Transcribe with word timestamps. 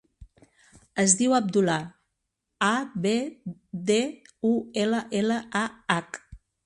Es 1.03 1.13
diu 1.17 1.35
Abdullah: 1.39 1.75
a, 2.67 2.71
be, 3.03 3.13
de, 3.91 4.01
u, 4.53 4.55
ela, 4.85 5.03
ela, 5.21 5.41
a, 5.61 5.67
hac. 5.97 6.21